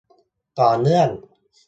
[0.59, 1.07] ต่อเนื่อง